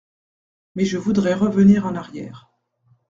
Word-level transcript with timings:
Mais 0.73 0.83
je 0.85 0.97
voudrais 0.97 1.35
revenir 1.35 1.85
en 1.85 1.93
arrière. 1.93 2.49